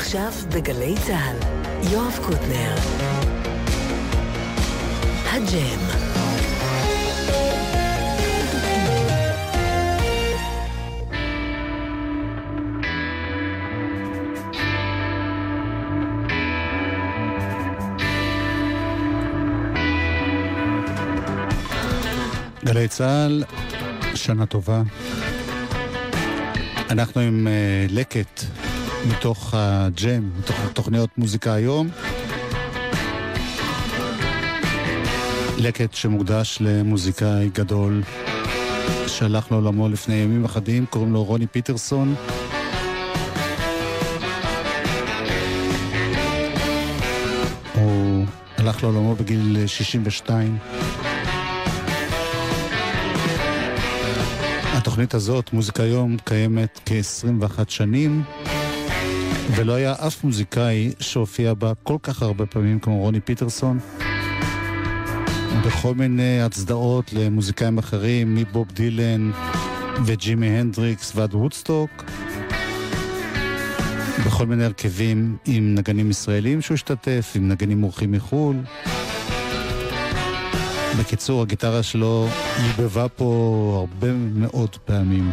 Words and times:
עכשיו 0.00 0.32
בגלי 0.54 0.94
צה"ל, 1.06 1.36
יואב 1.92 2.18
קוטנר. 2.26 2.74
הג'ם. 5.24 5.78
גלי 22.64 22.88
צה"ל, 22.88 23.44
שנה 24.14 24.46
טובה. 24.46 24.82
אנחנו 26.90 27.20
עם 27.20 27.46
uh, 27.46 27.92
לקט 27.92 28.44
מתוך 29.06 29.54
הג'ם, 29.56 30.30
מתוך 30.38 30.56
תוכניות 30.72 31.10
מוזיקה 31.18 31.52
היום. 31.54 31.88
לקט 35.58 35.94
שמוקדש 35.94 36.58
למוזיקאי 36.60 37.48
גדול 37.54 38.02
שהלך 39.06 39.52
לעולמו 39.52 39.88
לפני 39.88 40.14
ימים 40.14 40.44
אחדים, 40.44 40.86
קוראים 40.86 41.12
לו 41.12 41.24
רוני 41.24 41.46
פיטרסון. 41.46 42.14
הוא 47.74 48.24
הלך 48.56 48.82
לעולמו 48.82 49.14
בגיל 49.14 49.66
62. 49.66 50.58
התוכנית 54.72 55.14
הזאת, 55.14 55.52
מוזיקה 55.52 55.82
יום, 55.82 56.16
קיימת 56.24 56.80
כ-21 56.86 57.60
שנים, 57.68 58.22
ולא 59.56 59.72
היה 59.72 59.94
אף 60.06 60.24
מוזיקאי 60.24 60.92
שהופיע 61.00 61.54
בה 61.54 61.72
כל 61.82 61.96
כך 62.02 62.22
הרבה 62.22 62.46
פעמים 62.46 62.78
כמו 62.78 62.98
רוני 62.98 63.20
פיטרסון. 63.20 63.78
בכל 65.66 65.94
מיני 65.94 66.42
הצדעות 66.42 67.12
למוזיקאים 67.12 67.78
אחרים, 67.78 68.34
מבוב 68.34 68.66
דילן 68.72 69.30
וג'ימי 70.06 70.46
הנדריקס 70.46 71.12
ועד 71.14 71.34
וודסטוק. 71.34 72.04
בכל 74.26 74.46
מיני 74.46 74.64
הרכבים 74.64 75.36
עם 75.46 75.74
נגנים 75.74 76.10
ישראלים 76.10 76.60
שהוא 76.60 76.74
השתתף, 76.74 77.32
עם 77.34 77.48
נגנים 77.48 77.82
אורחים 77.82 78.12
מחו"ל. 78.12 78.56
בקיצור, 81.00 81.42
הגיטרה 81.42 81.82
שלו 81.82 82.28
ייבבה 82.58 83.08
פה 83.08 83.74
הרבה 83.78 84.12
מאוד 84.12 84.76
פעמים. 84.84 85.30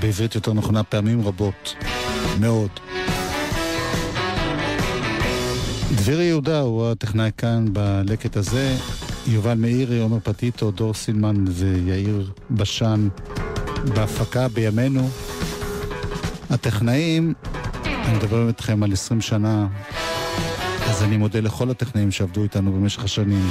בעברית 0.00 0.34
יותר 0.34 0.52
נכונה, 0.52 0.82
פעמים 0.82 1.26
רבות. 1.26 1.74
מאוד. 2.40 2.70
דביר 5.94 6.20
יהודה 6.20 6.60
הוא 6.60 6.90
הטכנאי 6.90 7.30
כאן 7.36 7.64
בלקט 7.72 8.36
הזה. 8.36 8.76
יובל 9.26 9.54
מאירי, 9.54 10.00
עומר 10.00 10.18
פטיטו, 10.22 10.70
דור 10.70 10.94
סילמן 10.94 11.44
ויאיר 11.48 12.32
בשן 12.50 13.08
בהפקה 13.94 14.48
בימינו. 14.48 15.08
הטכנאים 16.50 17.34
אני 17.84 18.16
מדבר 18.16 18.48
איתכם 18.48 18.82
על 18.82 18.92
20 18.92 19.20
שנה, 19.20 19.66
אז 20.88 21.02
אני 21.02 21.16
מודה 21.16 21.40
לכל 21.40 21.70
הטכנאים 21.70 22.10
שעבדו 22.10 22.42
איתנו 22.42 22.72
במשך 22.72 23.04
השנים. 23.04 23.50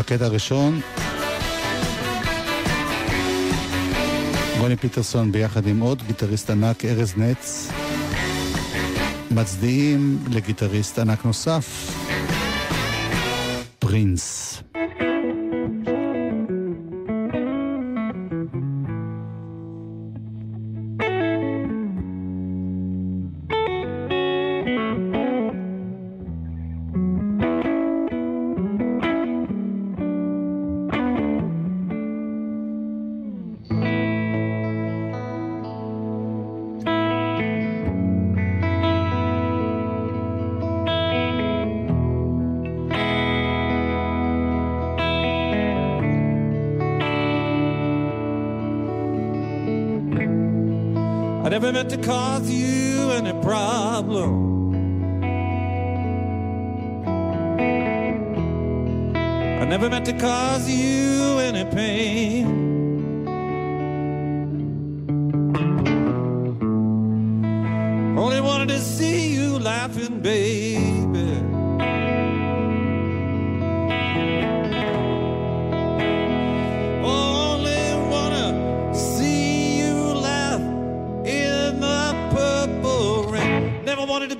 והקטע 0.00 0.24
הראשון, 0.24 0.80
רוני 4.58 4.76
פיטרסון 4.76 5.32
ביחד 5.32 5.66
עם 5.66 5.80
עוד 5.80 6.02
גיטריסט 6.06 6.50
ענק, 6.50 6.84
ארז 6.84 7.14
נץ, 7.16 7.70
מצדיעים 9.30 10.18
לגיטריסט 10.30 10.98
ענק 10.98 11.24
נוסף, 11.24 11.92
פרינס. 13.78 14.49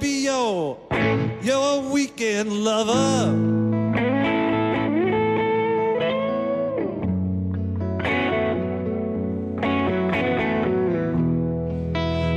Be 0.00 0.24
your 0.24 0.78
your 1.42 1.82
weekend 1.82 2.50
lover. 2.52 3.32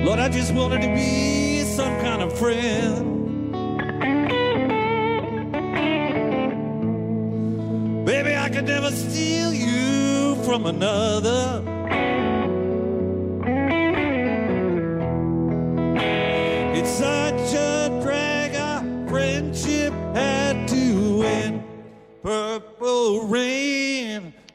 Lord, 0.03 0.19
I 0.19 0.27
just 0.29 0.53
wanted 0.53 0.81
to 0.81 0.89
be 0.93 1.61
some 1.63 1.97
kind 2.01 2.21
of 2.21 2.37
friend. 2.37 3.53
Baby, 8.05 8.35
I 8.35 8.49
could 8.49 8.65
never 8.65 8.91
steal 8.91 9.53
you 9.53 10.35
from 10.43 10.65
another. 10.65 11.72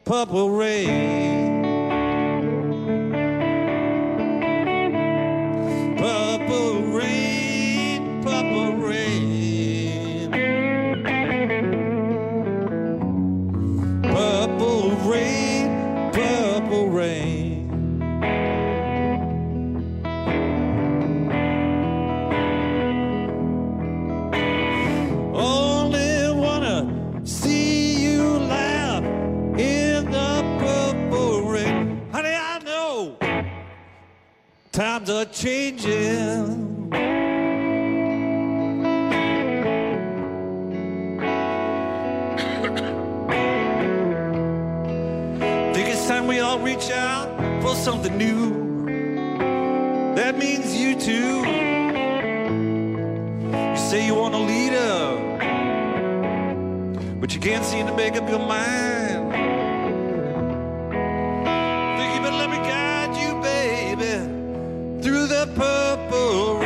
Purple 0.08 0.48
rain. 0.48 1.27
times 35.08 35.10
are 35.10 35.24
changing. 35.32 36.90
Think 45.74 45.88
it's 45.88 46.06
time 46.06 46.26
we 46.26 46.40
all 46.40 46.58
reach 46.58 46.90
out 46.90 47.28
for 47.62 47.74
something 47.74 48.16
new. 48.16 48.84
That 50.14 50.38
means 50.38 50.76
you 50.76 50.98
too. 50.98 51.44
You 53.70 53.76
say 53.76 54.06
you 54.06 54.14
want 54.14 54.34
a 54.34 54.38
leader, 54.38 55.16
but 57.20 57.34
you 57.34 57.40
can't 57.40 57.64
seem 57.64 57.86
to 57.86 57.96
make 57.96 58.16
up 58.16 58.28
your 58.28 58.40
mind. 58.40 59.32
Think 61.96 62.14
you 62.14 62.20
better 62.20 62.36
let 62.36 62.50
me 62.50 62.56
guide 62.56 63.16
you, 63.16 63.40
baby 63.40 64.37
through 65.00 65.26
the 65.28 65.46
purple 65.54 66.57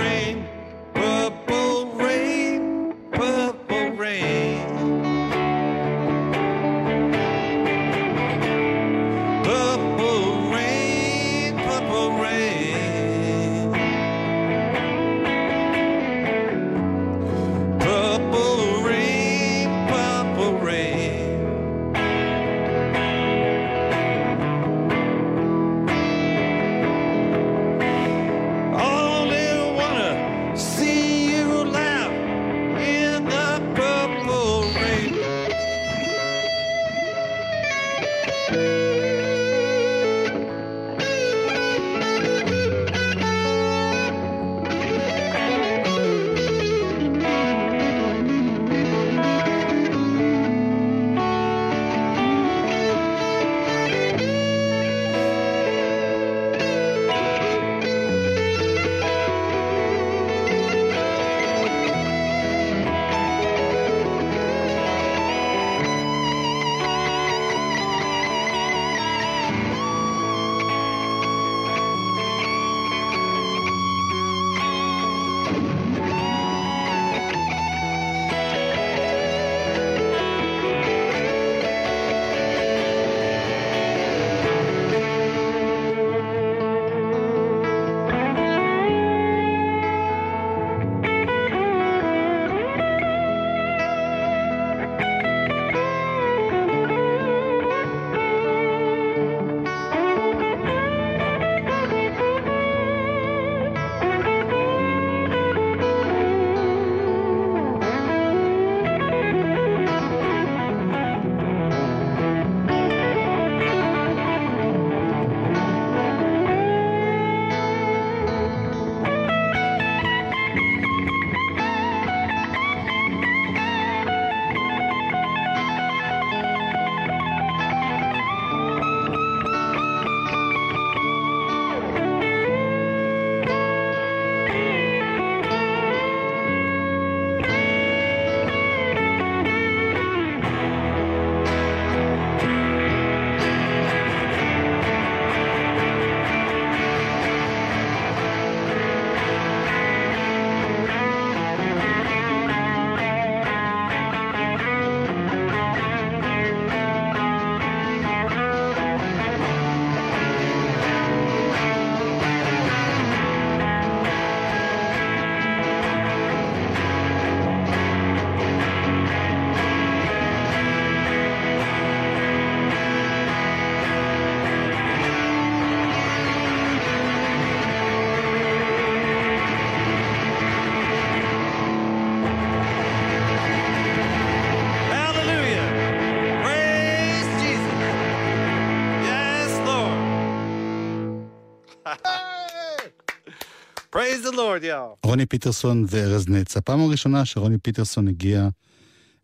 לורד, 194.35 194.65
יאו. 194.65 194.97
רוני 195.05 195.27
פיטרסון 195.27 195.85
וארז 195.89 196.29
נץ. 196.29 196.57
הפעם 196.57 196.81
הראשונה 196.81 197.25
שרוני 197.25 197.59
פיטרסון 197.59 198.09
הגיע 198.09 198.49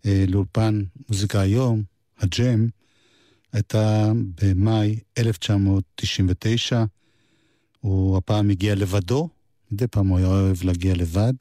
אה, 0.07 0.25
לאולפן 0.29 0.83
מוזיקה 1.09 1.41
היום, 1.41 1.83
הג'ם, 2.19 2.69
הייתה 3.53 4.13
במאי 4.43 4.99
1999. 5.19 6.85
הוא 7.81 8.17
הפעם 8.17 8.51
הגיע 8.51 8.75
לבדו, 8.75 9.29
מדי 9.71 9.87
פעם 9.87 10.07
הוא 10.09 10.19
היה 10.19 10.27
אוהב 10.27 10.63
להגיע 10.63 10.95
לבד, 10.95 11.33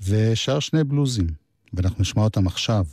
ושר 0.00 0.60
שני 0.60 0.84
בלוזים, 0.84 1.26
ואנחנו 1.72 2.00
נשמע 2.00 2.22
אותם 2.22 2.46
עכשיו. 2.46 2.84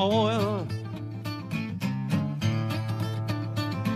Oil. 0.00 0.66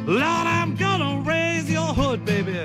Lord, 0.06 0.46
I'm 0.58 0.74
gonna 0.76 1.20
raise 1.20 1.70
your 1.70 1.94
hood, 1.94 2.24
baby, 2.24 2.58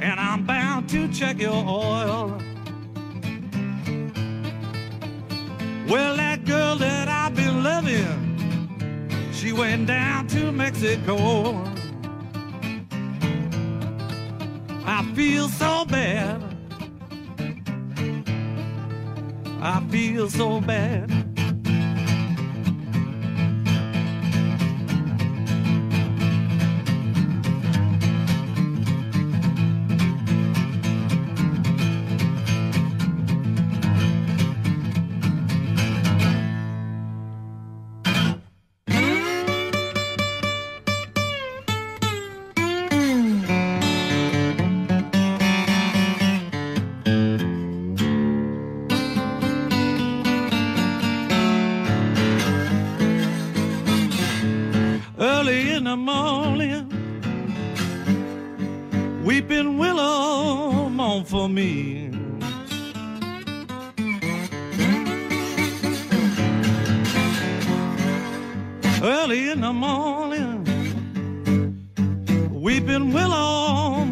and 0.00 0.18
I'm 0.18 0.44
bound 0.44 0.88
to 0.90 1.08
check 1.08 1.38
your 1.40 1.64
oil. 1.66 2.40
Well, 5.88 6.16
that 6.16 6.44
girl 6.44 6.76
that 6.76 7.08
I've 7.08 7.34
been 7.34 7.64
loving, 7.64 9.30
she 9.32 9.52
went 9.52 9.86
down 9.86 10.28
to 10.28 10.52
Mexico. 10.52 11.64
I 14.86 15.02
feel 15.14 15.48
so 15.48 15.84
bad. 15.84 16.42
I 19.60 19.84
feel 19.90 20.30
so 20.30 20.60
bad. 20.60 21.19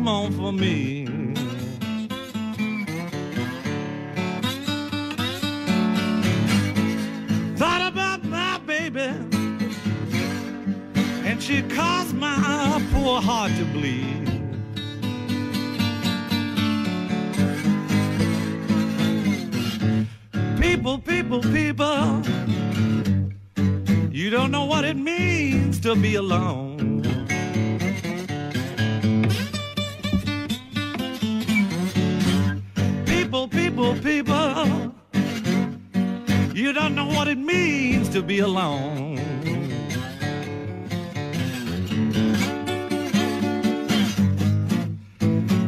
Mourn 0.08 0.32
for 0.32 0.52
me. 0.52 1.04
Thought 7.60 7.84
about 7.92 8.20
my 8.24 8.58
baby 8.66 9.10
and 11.28 11.42
she 11.42 11.56
caused 11.78 12.14
my 12.14 12.82
poor 12.92 13.20
heart 13.20 13.52
to 13.58 13.64
bleed. 13.74 14.26
People, 20.64 20.98
people, 21.12 21.40
people, 21.58 22.22
you 24.10 24.30
don't 24.30 24.50
know 24.50 24.64
what 24.64 24.84
it 24.84 24.96
means 24.96 25.80
to 25.80 25.94
be 25.94 26.14
alone. 26.14 26.67
People, 33.78 33.94
people, 34.02 34.35
mm. 34.35 34.92
people, 35.12 36.56
you 36.56 36.73
don't 36.73 36.97
know 36.97 37.06
what 37.06 37.28
it 37.28 37.38
means 37.38 38.08
to 38.08 38.23
be 38.23 38.40
alone. 38.40 39.16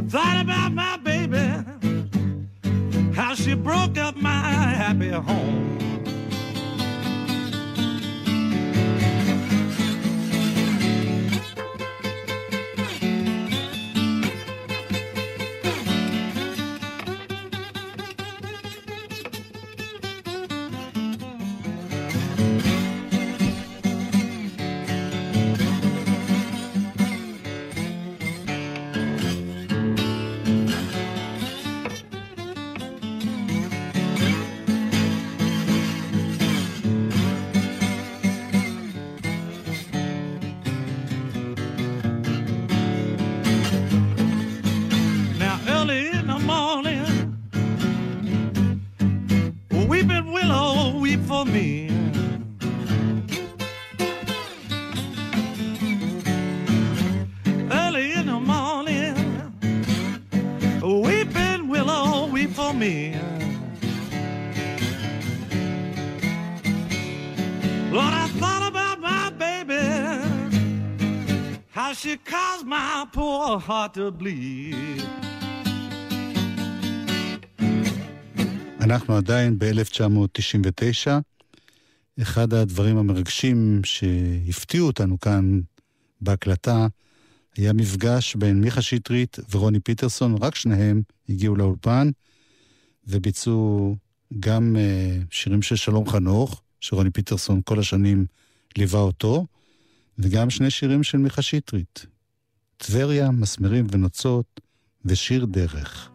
Thought 0.09 0.43
about 0.43 0.73
my 0.73 0.97
baby, 0.97 1.38
how 3.14 3.37
she 3.37 3.55
broke 3.55 3.97
up 3.97 4.17
my 4.17 4.40
happy 4.40 5.11
home. 5.11 5.80
Me. 62.81 62.97
Lord, 67.95 68.15
I 68.23 68.27
thought 68.41 68.65
about 68.73 68.99
my 69.11 69.25
baby, 69.45 69.87
how 71.77 71.91
she 72.01 72.13
caused 72.33 72.67
my 72.77 72.93
poor 73.17 73.59
heart 73.69 73.93
to 73.95 74.11
bleed. 74.21 75.05
אנחנו 78.81 79.17
עדיין 79.17 79.59
ב-1999. 79.59 81.11
אחד 82.23 82.53
הדברים 82.55 82.97
המרגשים 82.97 83.81
שהפתיעו 83.85 84.87
אותנו 84.87 85.21
כאן 85.21 85.61
בהקלטה 86.21 86.87
היה 87.57 87.73
מפגש 87.73 88.35
בין 88.35 88.61
מיכה 88.61 88.83
שטרית 88.83 89.37
ורוני 89.51 89.81
פיטרסון, 89.81 90.37
רק 90.41 90.55
שניהם 90.55 91.03
הגיעו 91.29 91.57
לאולפן 91.57 92.11
וביצעו 93.07 93.97
גם 94.40 94.76
uh, 94.76 95.26
שירים 95.30 95.62
של 95.62 95.76
שלום 95.76 96.09
חנוך, 96.09 96.62
שרוני 96.80 97.11
פיטרסון 97.11 97.61
כל 97.64 97.78
השנים 97.78 98.26
ליווה 98.78 99.00
אותו, 99.00 99.47
וגם 100.19 100.50
שני 100.50 100.71
שירים 100.71 101.02
של 101.02 101.19
מיכה 101.19 101.42
שטרית. 101.42 102.07
טבריה, 102.76 103.30
מסמרים 103.30 103.87
ונוצות 103.90 104.61
ושיר 105.04 105.45
דרך. 105.45 106.11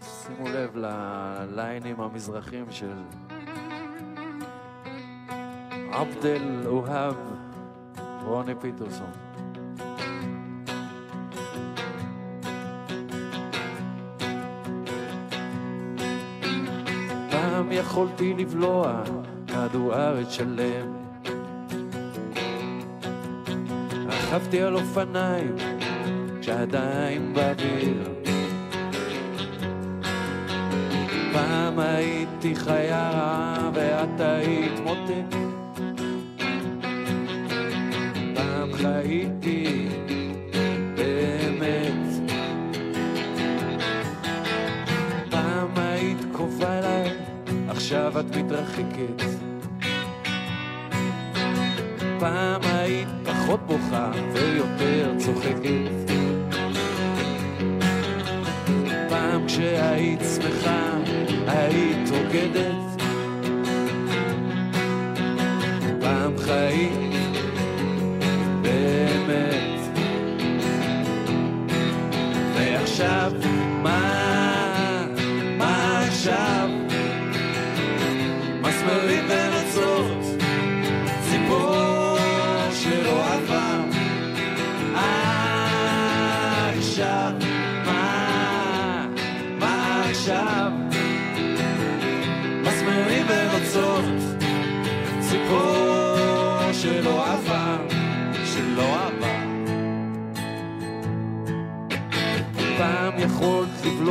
שימו 0.00 0.48
לב 0.48 0.76
לליינים 0.76 2.00
המזרחים 2.00 2.66
של 2.70 3.02
עבד 5.92 6.26
אל 6.26 6.66
אוהב 6.66 7.14
רוני 8.24 8.52
פיטרסון. 8.60 9.31
יכולתי 17.72 18.34
לבלוע 18.38 19.02
כדור 19.46 19.94
ארץ 19.94 20.30
שלם. 20.30 20.92
רכבתי 24.08 24.62
על 24.62 24.74
אופניים 24.74 25.56
כשעדיין 26.40 27.34
באוויר. 27.34 28.14
פעם 31.32 31.78
הייתי 31.78 32.56
חיה 32.56 33.10
רעה 33.10 33.70
ואת 33.74 34.20
היית 34.20 34.80
מותק. 34.80 35.36
פעם 38.34 38.72
חייתי 38.72 39.88
עכשיו 48.12 48.30
את 48.30 48.36
מתרחקת. 48.36 49.22
פעם 52.18 52.60
היית 52.64 53.08
פחות 53.24 53.60
בוכה 53.66 54.10
ויותר 54.32 55.14
צוחקת. 55.18 56.12
פעם 59.08 59.46
כשהיית 59.46 60.20
שמחה, 60.36 60.98
היית 61.46 62.10
רוקדת. 62.10 63.02
פעם 66.00 66.38
חיית 66.38 66.92
באמת. 68.62 69.80
ועכשיו, 72.54 73.32
מה, 73.82 75.06
מה 75.58 76.04
עכשיו? 76.08 76.51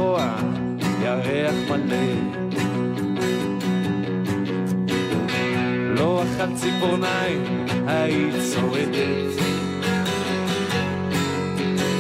לבלוע 0.01 0.36
ירח 1.03 1.55
מלא. 1.70 1.98
לא 5.96 6.24
אכל 6.24 6.55
ציפורניים, 6.55 7.65
היית 7.88 8.36
שורדת. 8.53 9.41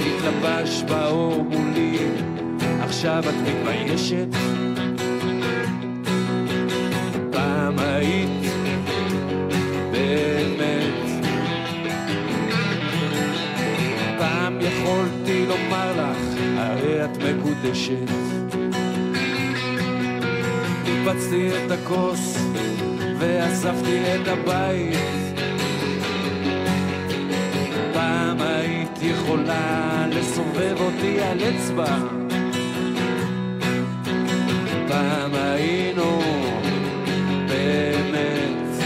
התלבש 0.05 0.83
באור 0.89 1.43
מולי, 1.43 1.97
עכשיו 2.79 3.23
את 3.29 3.35
מתביישת. 3.47 4.27
פעם 7.31 7.79
היית 7.79 8.41
באמת. 9.91 11.27
פעם 14.19 14.57
יכולתי 14.61 15.45
לומר 15.45 15.70
מקודשת. 17.23 18.11
ניפצתי 20.83 21.49
את 21.49 21.71
הכוס 21.71 22.37
ואספתי 23.19 23.99
את 24.15 24.27
הבית. 24.27 24.97
פעם 27.93 28.37
היית 28.41 28.99
יכולה 29.01 30.07
לסובב 30.09 30.75
אותי 30.79 31.21
על 31.21 31.37
אצבע. 31.43 31.97
פעם 34.87 35.31
היינו 35.33 36.19
באמת. 37.47 38.83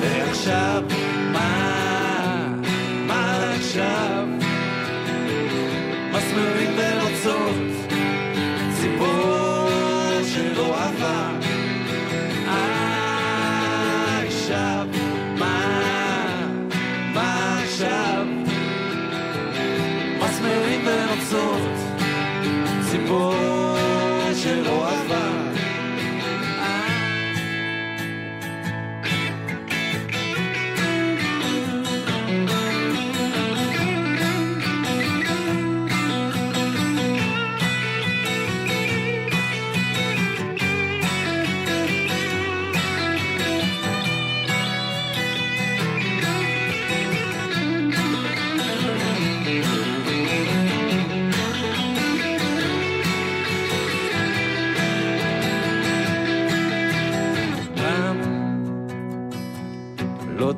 ועכשיו, 0.00 0.82
מה, 1.32 2.48
מה 3.06 3.52
עכשיו? 3.56 4.33
מסמרים 6.36 6.63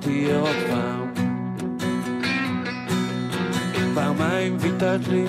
תהיה 0.06 0.38
עוד 0.38 0.56
פעם. 0.68 1.14
פעמיים 3.94 4.56
ויתרת 4.60 5.08
לי, 5.08 5.24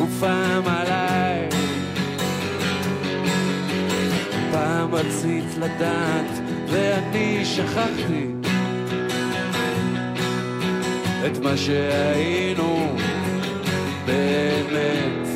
ופעם 0.00 0.62
עליי. 0.66 1.48
פעם 4.52 4.94
רצית 4.94 5.44
לדעת, 5.60 6.30
ואני 6.68 7.44
שכחתי 7.44 8.26
את 11.26 11.38
מה 11.42 11.56
שהיינו 11.56 12.96
באמת. 14.06 15.28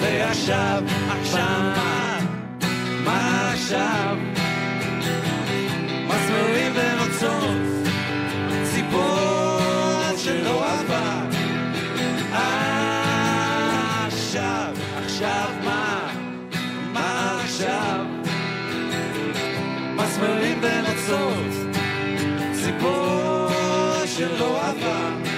ועכשיו, 0.00 0.82
עכשיו? 1.08 1.72
מה 3.04 3.50
עכשיו? 3.52 4.33
מסמרים 6.34 6.72
ונוצות, 6.74 7.86
ציפור 8.64 10.16
שלא 10.16 10.64
עבר. 10.70 11.20
עכשיו, 14.06 14.74
עכשיו 15.04 15.48
מה? 15.64 16.12
מה 16.92 17.40
עכשיו? 17.44 18.04
מסמרים 19.96 20.58
ונוצות, 20.62 21.74
ציפור 22.52 23.48
שלא 24.06 24.60
עבר. 24.68 25.33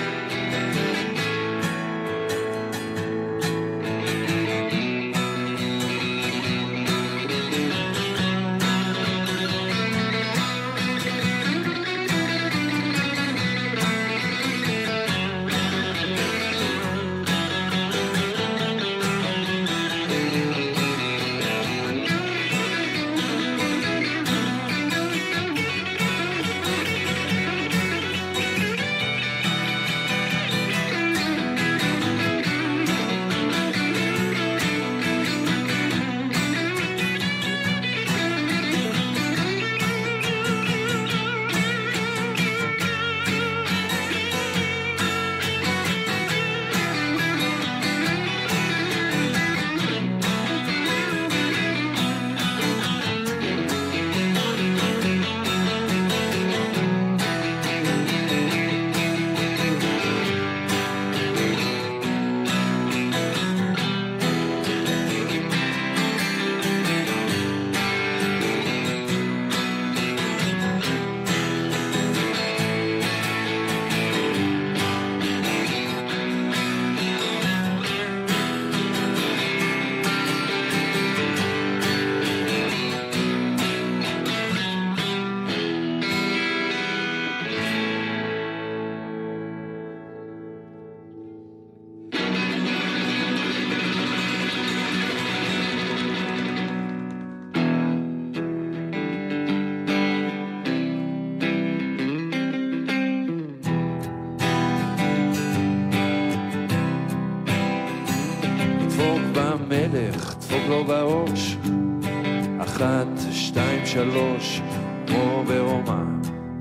שלוש, 113.97 114.61
כמו 115.07 115.45
ברומא, 115.47 116.03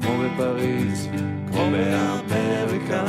כמו 0.02 0.12
בפריז, 0.17 1.10
כמו 1.52 1.62
באמריקה. 1.71 3.06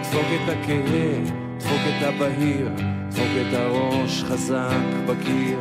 דפוק 0.00 0.26
את 0.34 0.48
הכהה, 0.48 1.24
דפוק 1.58 1.80
את 1.88 2.02
הבהיר, 2.02 2.68
דפוק 3.08 3.28
את 3.40 3.54
הראש 3.54 4.22
חזק 4.22 4.76
בקיר. 5.06 5.60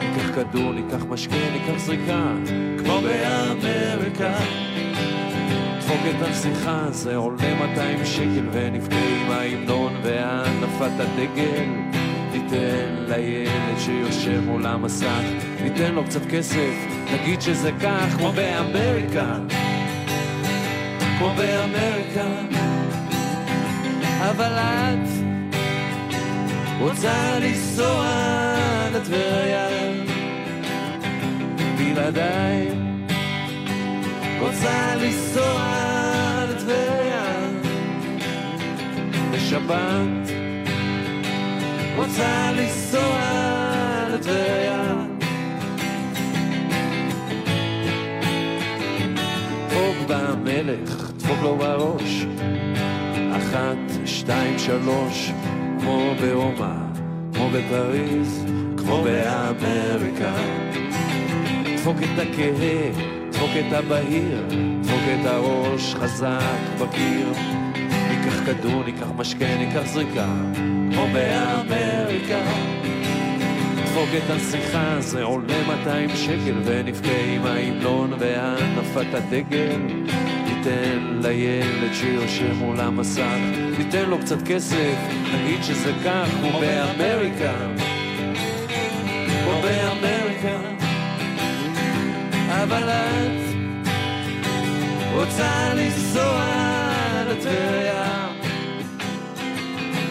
ניקח 0.00 0.34
כדור, 0.34 0.72
ניקח 0.72 1.04
משקה, 1.08 1.34
ניקח 1.52 1.78
זריקה, 1.78 2.32
כמו 2.78 3.00
באמריקה. 3.00 4.34
דפוק 5.78 6.00
את 6.10 6.22
הנסיכה, 6.22 6.86
זה 6.90 7.16
עולה 7.16 7.54
200 7.68 8.04
שקל, 8.04 8.48
ונבכה 8.52 8.96
עם 8.96 9.30
ההמנון 9.30 9.92
והנפת 10.02 11.00
הדגל. 11.00 11.83
ניתן 12.54 13.04
לילד 13.08 13.78
שיושב 13.78 14.40
מול 14.46 14.66
המסך, 14.66 15.22
ניתן 15.62 15.94
לו 15.94 16.04
קצת 16.04 16.26
כסף, 16.30 16.74
נגיד 17.14 17.40
שזה 17.40 17.70
כך, 17.80 18.16
כמו 18.18 18.32
באמריקה. 18.32 19.38
כמו 21.18 21.28
באמריקה. 21.36 22.26
אבל 24.30 24.52
את 24.52 25.08
רוצה 26.80 27.38
לנסוע 27.38 28.06
לטבריה 28.94 29.68
בלעדיי 31.78 32.68
רוצה 34.40 34.94
לנסוע 34.96 35.74
לטבריה 36.50 37.34
בשבת 39.32 40.23
רוצה 41.96 42.52
לנסוע 42.52 43.20
לטבריה 44.14 44.94
דפוק 49.66 49.96
במלך, 50.08 51.10
דפוק 51.16 51.38
לו 51.42 51.56
בראש 51.56 52.26
אחת, 53.36 54.06
שתיים, 54.06 54.58
שלוש, 54.58 55.32
כמו 55.80 56.14
ברומא, 56.20 56.74
כמו 57.34 57.50
בפריז, 57.50 58.44
כמו 58.76 59.02
באמריקה. 59.02 60.34
דפוק 61.76 61.96
את 61.96 62.18
הכהה, 62.18 62.90
דפוק 63.30 63.50
את 63.58 63.72
הבהיר, 63.72 64.44
דפוק 64.80 65.00
את 65.20 65.26
הראש 65.26 65.94
חזק 65.94 66.80
בקיר. 66.80 67.63
כדור, 68.46 68.84
ניקח 68.84 69.06
משקה, 69.16 69.56
ניקח 69.58 69.86
זריקה, 69.86 70.26
כמו 70.92 71.06
באמריקה. 71.12 72.40
דפוק 73.84 74.08
את 74.16 74.30
הנסיכה, 74.30 75.00
זה 75.00 75.22
עולה 75.22 75.66
200 75.66 76.10
שקל, 76.10 76.54
ונבכה 76.64 77.20
עם 77.34 77.46
ההמנון 77.46 78.12
והנפת 78.18 79.14
הדגל. 79.14 79.76
ניתן 80.44 81.20
לילד 81.22 81.94
שיושב 81.94 82.52
מול 82.52 82.80
המסך, 82.80 83.38
ניתן 83.78 84.08
לו 84.08 84.18
קצת 84.18 84.42
כסף, 84.48 84.96
נגיד 85.34 85.62
שזה 85.62 85.92
כך, 86.04 86.28
כמו 86.40 86.60
באמריקה. 86.60 87.52
כמו 89.26 89.60
באמריקה. 89.62 90.58
אבל 92.48 92.88
את 92.90 93.44
רוצה 95.14 95.74
לנסוע 95.74 96.44
לטבריה 97.28 97.83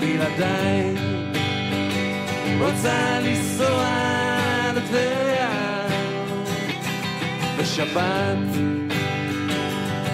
בלעדיי. 0.04 0.96
רוצה 2.60 3.20
לנסוע 3.20 3.86
לטבריה 4.76 5.50
בשבת. 7.60 8.38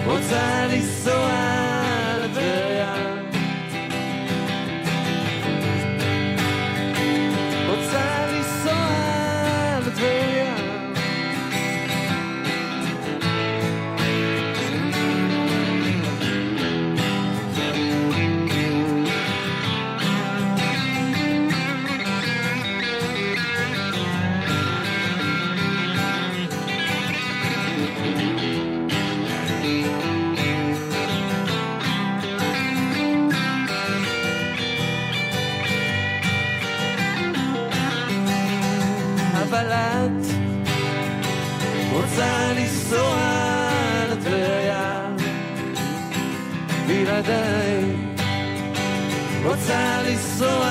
רוצה 0.05 0.67
לנסוע 0.71 1.58
בלעדיי 47.21 47.83
רוצה 49.43 50.01
לנסוע 50.07 50.69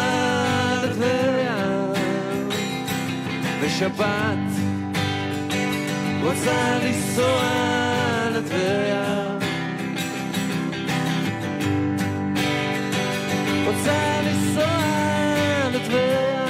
לטבריה 0.83 1.87
בשבת 3.65 4.39
רוצה 6.23 6.79
לנסוע 6.85 7.43
לטבריה 8.31 9.39
רוצה 13.67 14.21
לנסוע 14.23 14.79
לטבריה 15.73 16.45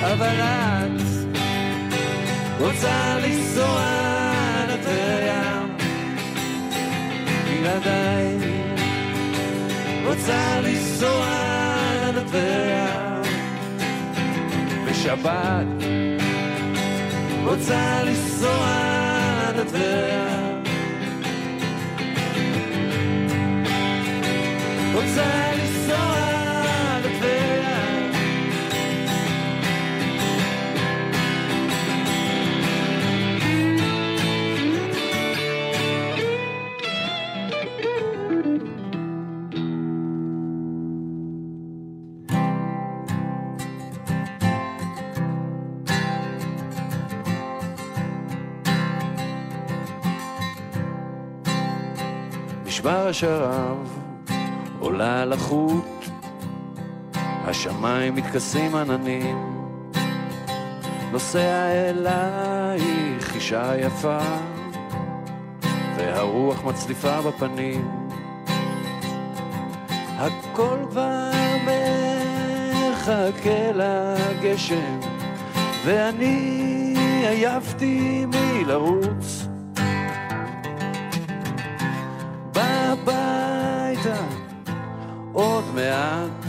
אבל 0.00 0.40
את 0.40 1.00
רוצה 2.60 3.18
לנסוע 3.18 4.09
לטבריה 4.80 5.62
בלעדיי 7.44 8.38
רוצה 10.06 10.60
לנסוע 10.60 11.26
לטבריה 12.16 13.22
בשבת 14.86 15.66
רוצה 17.44 18.02
לנסוע 18.04 18.68
לטבריה 19.56 20.26
רוצה 24.94 25.59
נשבר 52.80 53.06
השרב, 53.08 53.98
עולה 54.78 55.22
על 55.22 55.32
החוט, 55.32 56.04
השמיים 57.14 58.14
מתכסים 58.14 58.74
עננים, 58.74 59.66
נוסע 61.12 61.68
אלייך 61.70 63.34
אישה 63.34 63.72
יפה, 63.78 64.18
והרוח 65.96 66.64
מצליפה 66.64 67.20
בפנים. 67.22 67.90
הכל 70.18 70.78
כבר 70.90 71.30
מחכה 72.92 73.70
לגשם, 73.74 75.00
ואני 75.84 76.94
עייפתי 77.28 78.26
מלרוץ. 78.26 79.39
הביתה 82.60 84.24
עוד 85.32 85.64
מעט, 85.74 86.44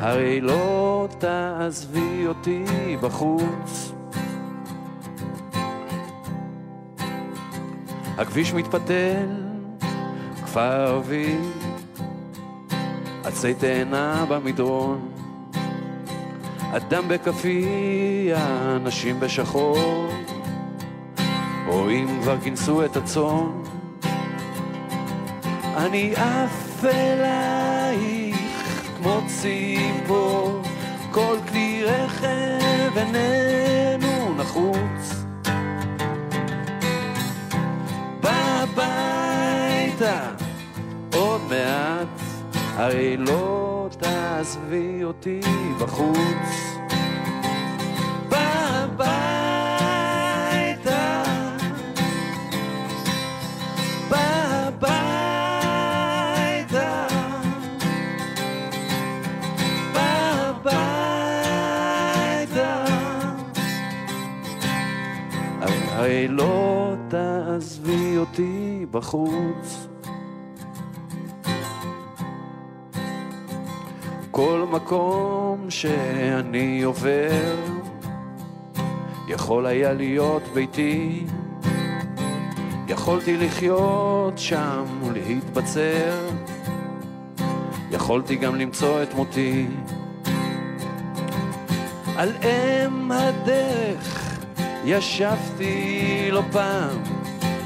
הרי 0.00 0.40
לא 0.40 1.08
תעזבי 1.18 2.26
אותי 2.26 2.64
בחוץ. 3.00 3.92
הכביש 8.18 8.52
מתפתל, 8.52 9.28
כפר 10.44 10.60
ערבי, 10.60 11.36
עצי 13.24 13.54
תאנה 13.54 14.24
במדרון, 14.28 15.08
אדם 16.76 17.08
בכפייה, 17.08 18.78
נשים 18.84 19.20
בשחור, 19.20 20.08
רואים 21.66 22.20
כבר 22.22 22.40
כינסו 22.40 22.84
את 22.84 22.96
הצאן. 22.96 23.77
אני 25.78 26.14
עף 26.16 26.84
אלייך 26.84 28.36
כמו 28.98 29.20
ציפור, 29.26 30.62
כל 31.10 31.36
כלי 31.48 31.84
רכב 31.84 32.96
איננו 32.96 34.34
נחוץ. 34.36 35.24
הביתה 38.68 40.20
עוד 41.14 41.40
מעט, 41.50 42.08
הרי 42.76 43.16
לא 43.16 43.88
תעזבי 43.98 45.04
אותי 45.04 45.40
בחוץ. 45.80 46.77
בחוץ. 68.98 69.88
כל 74.30 74.64
מקום 74.70 75.70
שאני 75.70 76.82
עובר 76.82 77.54
יכול 79.28 79.66
היה 79.66 79.92
להיות 79.92 80.42
ביתי. 80.54 81.24
יכולתי 82.88 83.36
לחיות 83.36 84.38
שם 84.38 84.84
ולהתבצר. 85.04 86.28
יכולתי 87.90 88.36
גם 88.36 88.54
למצוא 88.54 89.02
את 89.02 89.14
מותי. 89.14 89.66
על 92.16 92.32
אם 92.42 93.12
הדרך 93.12 94.38
ישבתי 94.84 96.28
לא 96.32 96.42
פעם, 96.52 97.17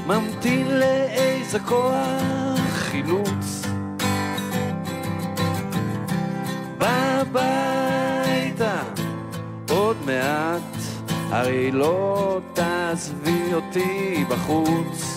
ממתין 0.07 0.79
לאיזה 0.79 1.59
כוח 1.59 2.59
חילוץ. 2.73 3.61
בביתה 6.77 7.43
עוד 9.69 9.97
מעט, 10.05 10.61
הרי 11.29 11.71
לא 11.71 12.39
תעזבי 12.53 13.53
אותי 13.53 14.25
בחוץ. 14.29 15.12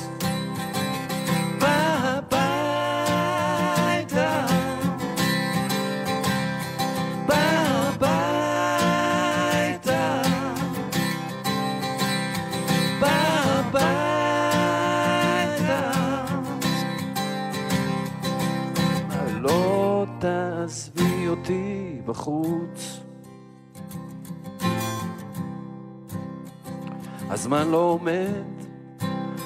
הזמן 27.36 27.68
לא 27.70 27.76
עומד, 27.76 28.44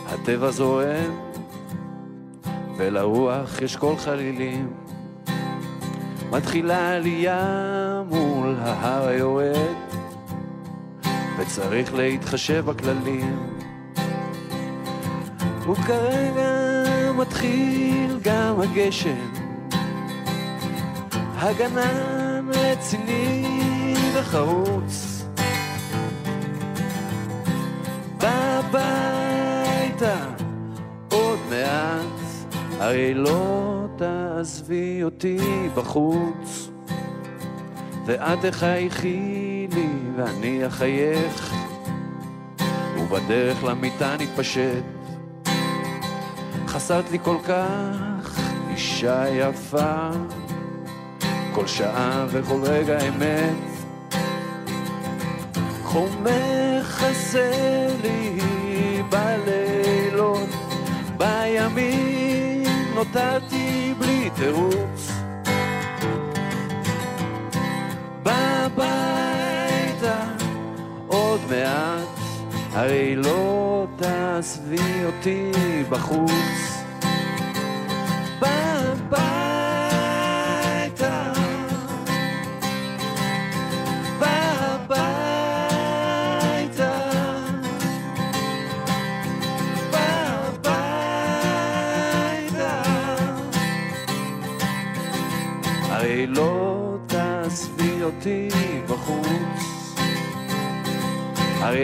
הטבע 0.06 0.50
זורם, 0.50 1.12
ולרוח 2.76 3.62
יש 3.62 3.76
קול 3.76 3.96
חלילים. 3.96 4.72
מתחילה 6.30 6.96
עלייה 6.96 8.02
מול 8.10 8.56
ההר 8.60 9.08
היורד, 9.08 9.74
וצריך 11.38 11.94
להתחשב 11.94 12.64
בכללים. 12.66 13.56
וכרגע 15.60 17.12
מתחיל 17.16 18.18
גם 18.22 18.60
הגשם, 18.60 19.30
הגנן 21.38 22.48
רציני 22.54 23.94
וחרוץ. 24.14 25.09
הרי 32.90 33.14
לא 33.14 33.86
תעזבי 33.96 35.02
אותי 35.02 35.38
בחוץ. 35.74 36.70
ואת 38.06 38.38
תחייכי 38.44 39.66
לי 39.74 39.88
ואני 40.16 40.66
אחייך, 40.66 41.54
ובדרך 42.98 43.64
למיטה 43.64 44.16
נתפשט. 44.18 44.82
חסרת 46.66 47.10
לי 47.10 47.18
כל 47.22 47.36
כך, 47.48 48.40
אישה 48.70 49.24
יפה, 49.28 50.10
כל 51.54 51.66
שעה 51.66 52.26
וכל 52.30 52.60
רגע 52.62 52.98
אמת. 53.08 53.56
חומך 55.82 56.82
חסר 56.82 57.88
לי 58.02 58.38
בלילות, 59.10 60.48
בימים 61.16 62.09
נותרתי 63.00 63.94
בלי 63.98 64.30
תירוץ. 64.36 65.10
בביתה 68.22 68.74
עוד 71.06 71.40
מעט, 71.50 72.08
הרי 72.72 73.16
לא 73.16 73.86
תעזבי 73.96 75.04
אותי 75.04 75.52
בחוץ. 75.90 76.69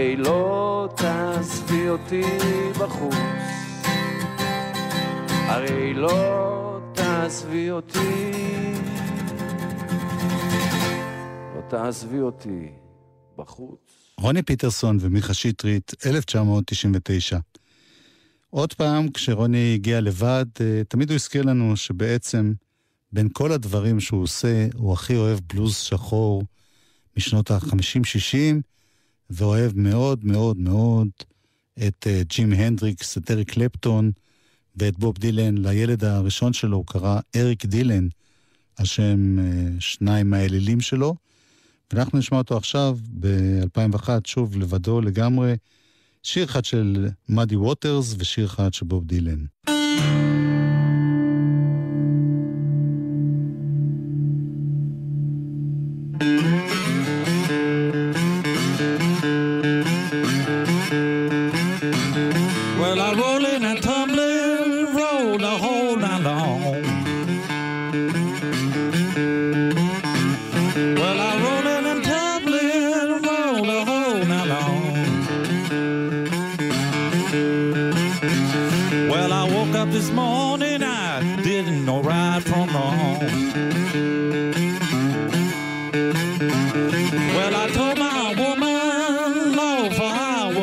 הרי 0.06 0.16
לא 0.16 0.88
תעזבי 0.96 1.88
אותי 1.88 2.22
בחוץ, 2.80 3.14
הרי 5.28 5.94
לא 5.94 6.80
תעזבי 6.94 7.70
אותי, 7.70 8.32
לא 11.54 11.60
תעזבי 11.68 12.20
אותי 12.20 12.68
בחוץ. 13.38 13.78
רוני 14.20 14.42
פיטרסון 14.42 14.98
ומיכה 15.00 15.34
שטרית, 15.34 15.92
1999. 16.06 17.38
עוד 18.50 18.72
פעם, 18.74 19.08
כשרוני 19.08 19.74
הגיע 19.74 20.00
לבד, 20.00 20.46
אה, 20.60 20.82
תמיד 20.88 21.10
הוא 21.10 21.14
הזכיר 21.14 21.42
לנו 21.42 21.76
שבעצם 21.76 22.52
בין 23.12 23.28
כל 23.32 23.52
הדברים 23.52 24.00
שהוא 24.00 24.22
עושה, 24.22 24.66
הוא 24.74 24.92
הכי 24.92 25.16
אוהב 25.16 25.38
בלוז 25.52 25.76
שחור 25.76 26.42
משנות 27.16 27.50
ה-50-60, 27.50 28.75
ואוהב 29.30 29.72
מאוד 29.74 30.24
מאוד 30.24 30.56
מאוד 30.56 31.08
את 31.86 32.06
אה, 32.06 32.22
ג'ים 32.28 32.52
הנדריקס, 32.52 33.18
את 33.18 33.30
אריק 33.30 33.50
קלפטון 33.50 34.10
ואת 34.76 34.98
בוב 34.98 35.18
דילן. 35.18 35.58
לילד 35.58 36.04
הראשון 36.04 36.52
שלו 36.52 36.76
הוא 36.76 36.86
קרא 36.86 37.20
אריק 37.36 37.64
דילן, 37.64 38.08
על 38.76 38.86
שם 38.86 39.38
אה, 39.38 39.44
שניים 39.78 40.30
מהאלילים 40.30 40.80
שלו. 40.80 41.14
ואנחנו 41.92 42.18
נשמע 42.18 42.38
אותו 42.38 42.56
עכשיו, 42.56 42.98
ב-2001, 43.20 44.08
שוב 44.24 44.56
לבדו 44.56 45.00
לגמרי, 45.00 45.56
שיר 46.22 46.44
אחד 46.44 46.64
של 46.64 47.08
מאדי 47.28 47.56
ווטרס 47.56 48.14
ושיר 48.18 48.46
אחד 48.46 48.74
של 48.74 48.86
בוב 48.86 49.04
דילן. 49.04 49.44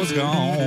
Was 0.04 0.12
gone. 0.12 0.63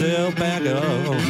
yourself 0.00 0.34
back 0.34 0.66
up. 0.66 1.23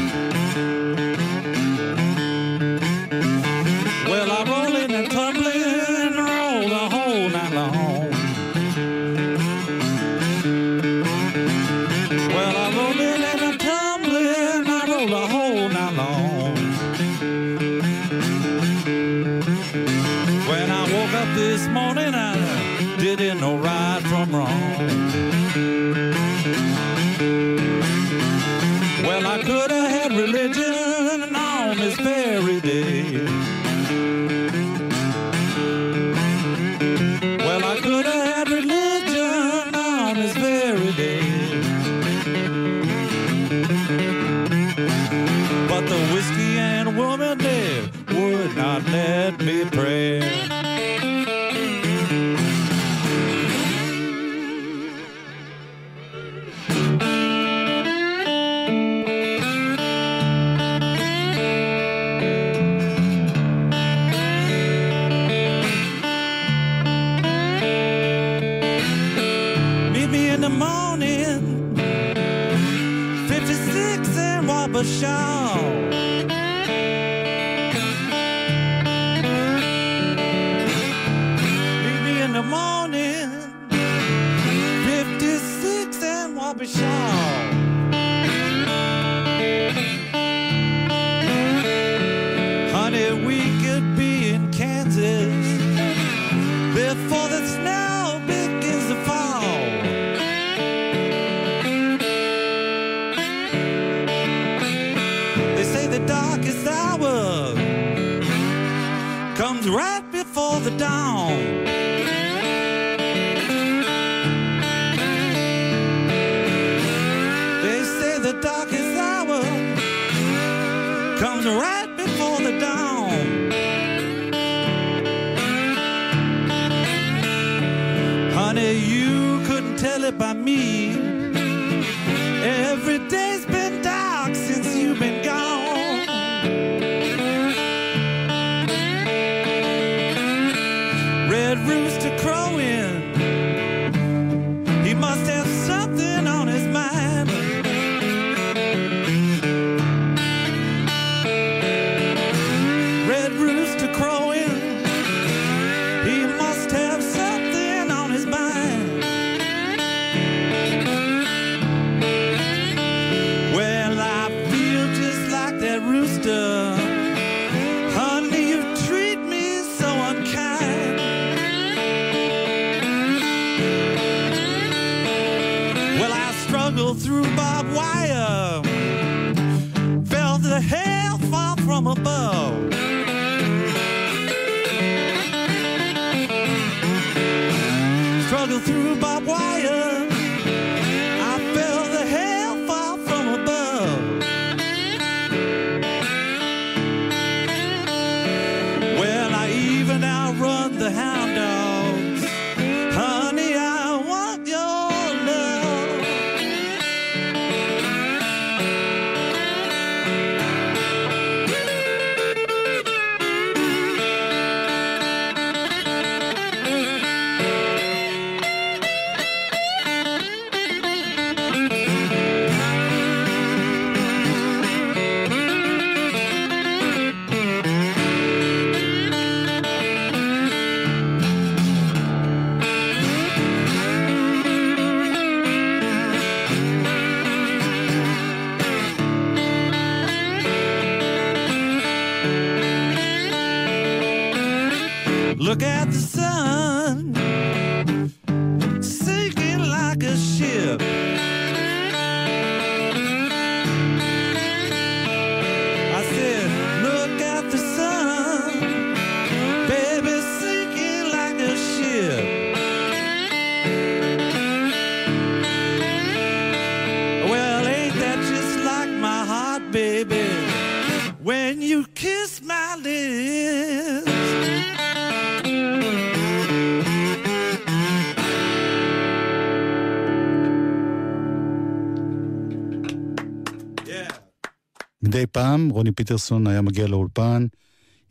פעם 285.35 285.69
רוני 285.69 285.93
פיטרסון 285.93 286.47
היה 286.47 286.63
מגיע 286.63 286.87
לאולפן 286.87 287.47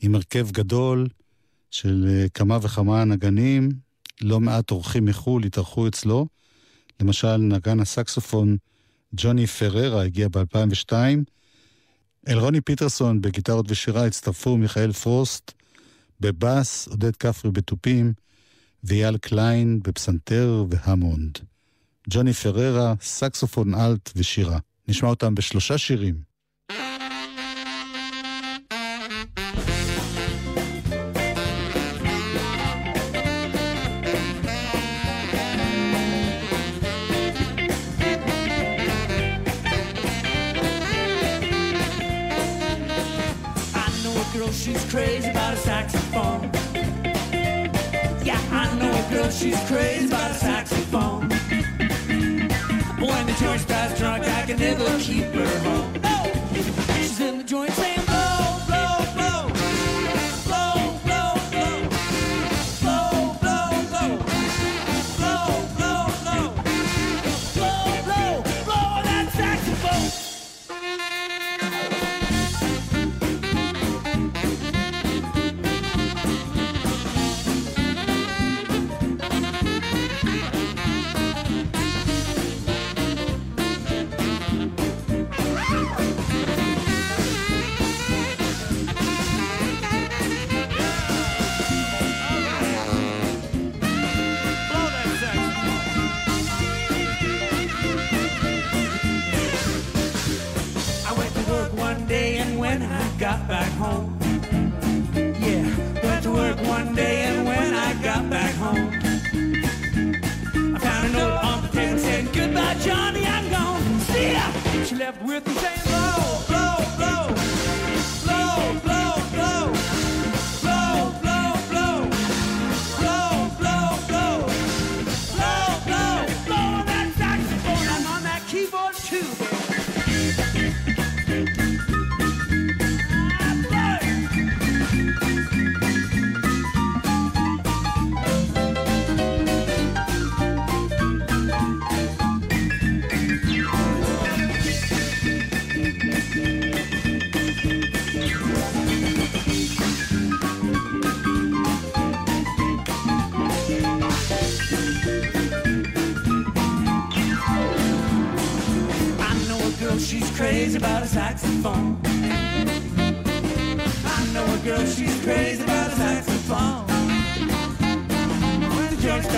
עם 0.01 0.15
הרכב 0.15 0.51
גדול 0.51 1.07
של 1.71 2.05
אה, 2.09 2.30
כמה 2.34 2.57
וכמה 2.61 3.03
נגנים, 3.03 3.69
לא 4.21 4.39
מעט 4.39 4.71
אורחים 4.71 5.05
מחו"ל 5.05 5.43
התארחו 5.43 5.88
אצלו. 5.88 6.28
למשל, 7.01 7.38
נגן 7.38 7.80
הסקסופון 7.80 8.57
ג'וני 9.13 9.47
פררה 9.47 10.03
הגיע 10.03 10.28
ב-2002. 10.28 10.93
אל 12.28 12.39
רוני 12.39 12.61
פיטרסון 12.61 13.21
בגיטרות 13.21 13.65
ושירה 13.69 14.05
הצטרפו 14.05 14.57
מיכאל 14.57 14.91
פרוסט 14.91 15.51
בבאס, 16.19 16.88
עודד 16.88 17.15
כפרי 17.15 17.51
בתופים 17.51 18.13
ואייל 18.84 19.17
קליין 19.17 19.80
בפסנתר 19.84 20.65
והאמונד. 20.69 21.39
ג'וני 22.09 22.34
פררה, 22.34 22.93
סקסופון 23.01 23.76
אלט 23.76 24.09
ושירה. 24.15 24.59
נשמע 24.88 25.09
אותם 25.09 25.36
בשלושה 25.36 25.78
שירים. 25.78 26.34
thank 26.71 27.01
you 27.01 27.03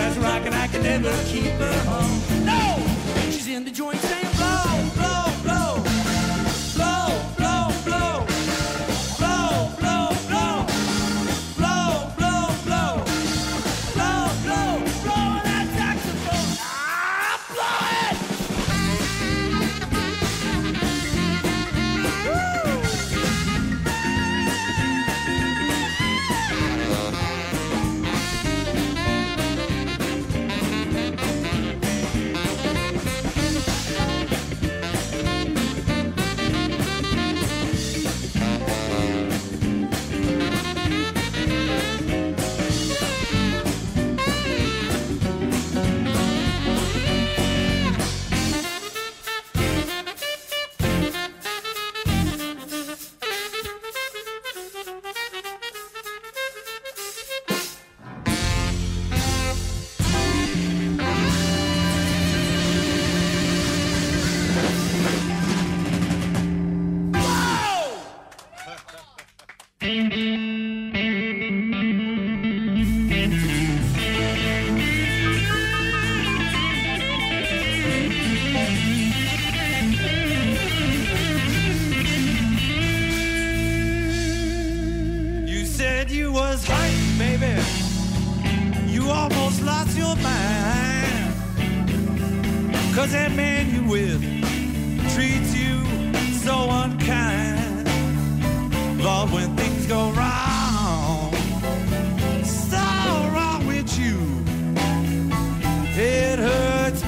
jazz 0.05 0.17
rock 0.19 0.45
and 0.45 0.53
I 0.53 0.67
can 0.67 0.83
never 0.83 1.11
keep 1.25 1.45
her 1.45 1.79
home. 1.89 2.45
No! 2.45 3.31
She's 3.31 3.47
in 3.47 3.65
the 3.65 3.71
joint 3.71 3.99
saying, 3.99 4.34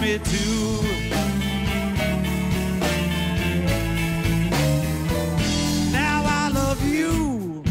me 0.02 0.20
to. 0.20 0.78
you, 6.84 7.64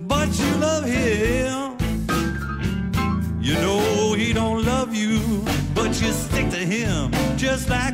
but 0.00 0.28
you 0.38 0.50
love 0.56 0.84
him. 0.84 1.76
You 3.40 3.54
know 3.54 4.14
he 4.14 4.32
don't 4.32 4.64
love 4.64 4.94
you, 4.94 5.20
but 5.74 6.00
you 6.00 6.12
stick 6.12 6.50
to 6.50 6.58
him 6.58 7.10
just 7.36 7.68
like 7.68 7.91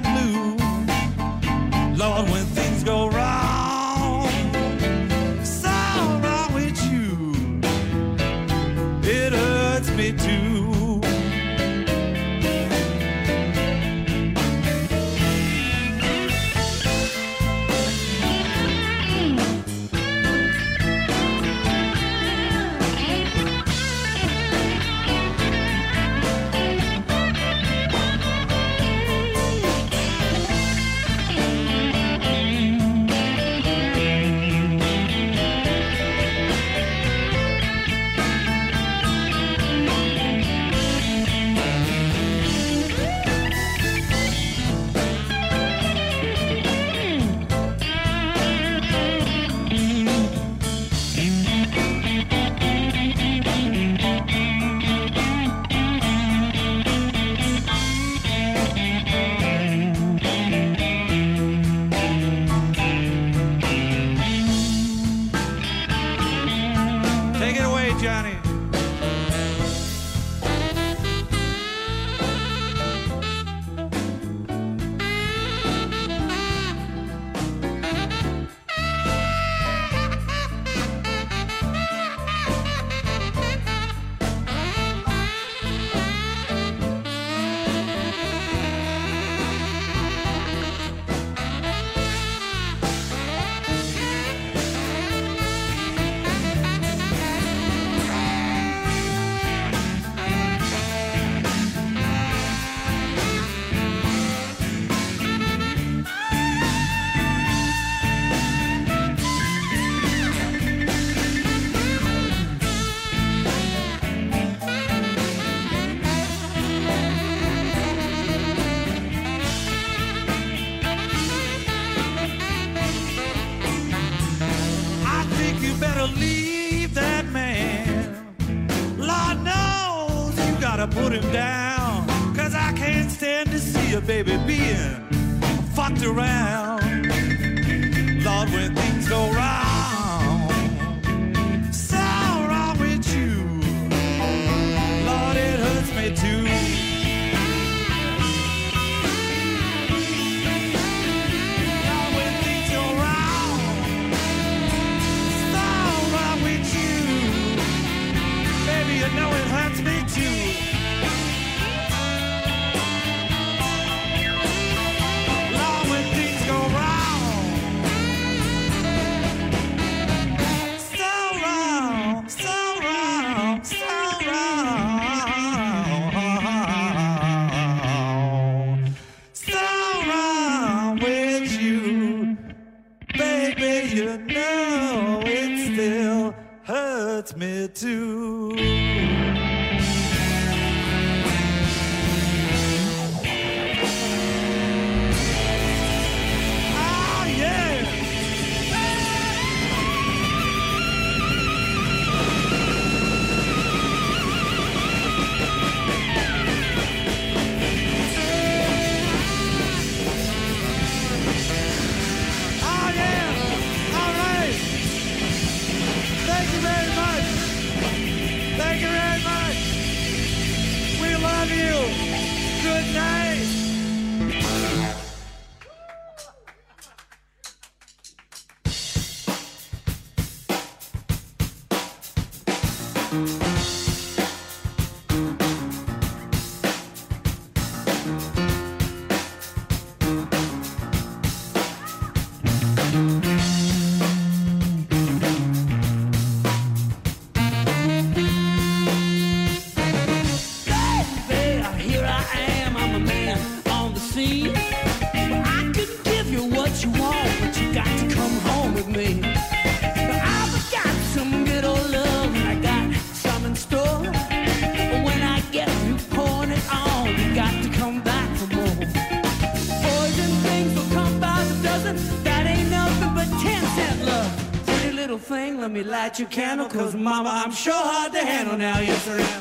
your 276.19 276.29
candle, 276.29 276.67
cause 276.69 276.95
mama, 276.95 277.31
I'm 277.33 277.53
sure 277.53 277.73
hard 277.73 278.13
to 278.13 278.19
handle 278.19 278.57
now, 278.57 278.81
yes 278.81 279.09
I 279.09 279.38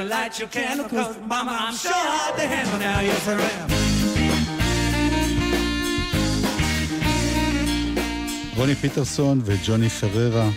me 0.00 0.08
light 0.08 0.38
your 0.38 0.48
candle, 0.48 0.88
cause 0.88 1.16
mama, 1.32 1.54
I'm 1.66 1.74
sure 1.74 1.92
hard 1.92 2.34
to 2.40 2.46
handle 2.54 2.78
now, 2.78 3.00
yes 3.00 3.28
I 3.28 3.32
am. 3.32 3.70
רוני 8.56 8.74
פיטרסון 8.74 9.40
וג'וני 9.44 9.88
פררה, 9.88 10.48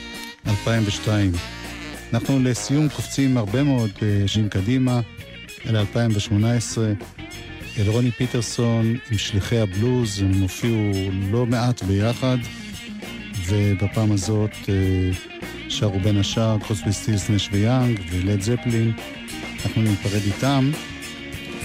2002. 0.48 1.32
אנחנו 2.14 2.40
לסיום 2.44 2.90
קופצים 2.90 3.38
הרבה 3.38 3.64
מאוד 3.64 3.92
שנים 4.28 4.50
קדימה, 4.50 5.00
אל 5.66 5.78
2018, 5.78 6.86
אל 7.78 7.88
רוני 7.88 8.12
פיטרסון 8.12 8.98
עם 9.12 9.18
שליחי 9.18 9.60
הבלוז, 9.60 10.22
הם 10.22 10.42
הופיעו 10.42 10.92
לא 11.32 11.46
מעט 11.46 11.84
ביחד, 11.84 12.38
ובפעם 13.48 14.12
הזאת 14.12 14.52
אה, 14.70 15.12
שרו 15.70 16.00
בין 16.00 16.18
השאר 16.18 16.58
קרוסבי 16.60 16.94
סטילס 16.94 17.30
נש 17.30 17.50
ויאנג 17.52 18.00
ולד 18.12 18.42
זפלין. 18.42 18.94
אנחנו 19.66 19.82
ניפרד 19.82 20.22
איתם. 20.26 20.72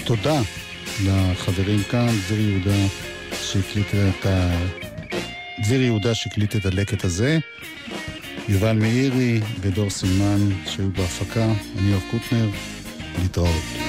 תודה 0.05 0.41
לחברים 1.05 1.83
כאן, 1.83 2.07
דביר 2.07 2.49
יהודה 2.49 2.87
שהקליט 3.41 3.87
את 3.87 4.25
ה... 4.25 4.57
דביר 5.63 5.81
יהודה 5.81 6.15
שהקליט 6.15 6.55
את 6.55 6.65
הלקט 6.65 7.03
הזה, 7.03 7.39
יובל 8.49 8.73
מאירי 8.73 9.39
ודור 9.59 9.89
סילמן 9.89 10.49
שהיו 10.65 10.91
בהפקה, 10.91 11.45
אני 11.77 11.91
יואב 11.91 12.03
קוטנר, 12.11 12.49
להתראות. 13.21 13.88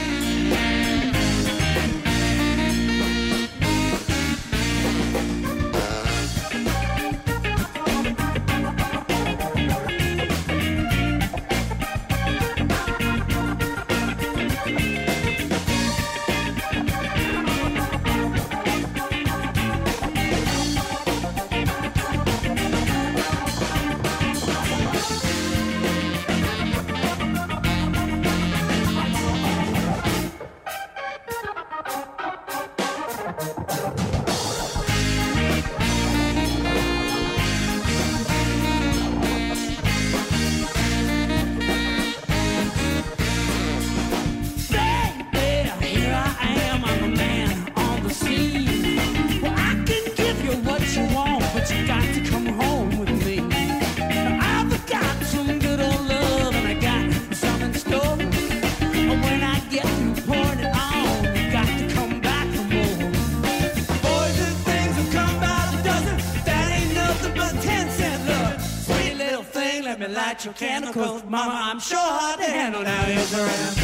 electrochemical. 70.41 71.29
Mama, 71.29 71.53
I'm 71.55 71.81
sure 71.81 71.99
hard 71.99 72.41
to 72.41 72.47
handle 72.47 72.83
now. 72.83 73.05
around 73.05 73.80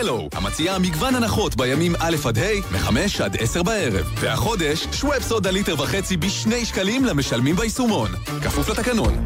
ילו, 0.00 0.28
המציעה 0.32 0.78
מגוון 0.78 1.14
הנחות 1.14 1.56
בימים 1.56 1.94
א' 1.98 2.16
עד 2.24 2.38
ה', 2.38 2.72
מ-5 2.72 3.22
עד 3.24 3.36
10 3.40 3.62
בערב. 3.62 4.12
והחודש, 4.14 4.86
שוואב 4.92 5.22
סודה 5.22 5.50
ליטר 5.50 5.74
וחצי 5.74 6.16
בשני 6.16 6.64
שקלים 6.64 7.04
למשלמים 7.04 7.56
ביישומון. 7.56 8.10
כפוף 8.42 8.68
לתקנון. 8.68 9.24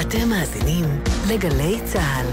אתם 0.00 0.28
מאזינים 0.28 0.84
לגלי 1.28 1.78
צה"ל. 1.84 2.26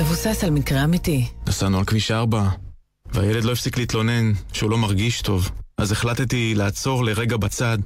מבוסס 0.00 0.44
על 0.44 0.50
מקרה 0.50 0.84
אמיתי. 0.84 1.26
נסענו 1.48 1.78
על 1.78 1.84
כביש 1.84 2.10
4, 2.10 2.48
והילד 3.12 3.44
לא 3.44 3.52
הפסיק 3.52 3.78
להתלונן 3.78 4.32
שהוא 4.52 4.70
לא 4.70 4.78
מרגיש 4.78 5.22
טוב. 5.22 5.50
אז 5.78 5.92
החלטתי 5.92 6.54
לעצור 6.54 7.04
לרגע 7.04 7.36
בצד, 7.36 7.78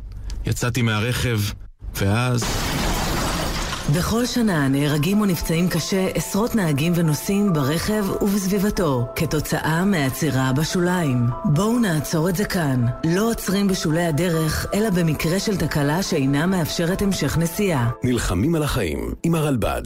יצאתי 0.47 0.83
מהרכב, 0.83 1.41
ואז... 1.95 2.45
בכל 3.97 4.26
שנה 4.26 4.68
נהרגים 4.68 5.20
או 5.20 5.26
נפצעים 5.26 5.68
קשה 5.68 6.09
עשרות 6.14 6.55
נהגים 6.55 6.93
ונוסעים 6.97 7.53
ברכב 7.53 8.05
ובסביבתו, 8.20 9.07
כתוצאה 9.16 9.84
מעצירה 9.84 10.53
בשוליים. 10.53 11.26
בואו 11.45 11.78
נעצור 11.78 12.28
את 12.28 12.36
זה 12.36 12.45
כאן. 12.45 12.84
לא 13.05 13.30
עוצרים 13.30 13.68
בשולי 13.68 14.05
הדרך, 14.07 14.66
אלא 14.74 14.91
במקרה 14.91 15.41
של 15.41 15.57
תקלה 15.57 16.03
שאינה 16.03 16.47
מאפשרת 16.47 17.03
המשך 17.03 17.39
נסיעה. 17.39 17.91
נלחמים 18.05 18.55
על 18.55 18.62
החיים 18.62 19.12
עם 19.22 19.34
הרלב"ד. 19.34 19.82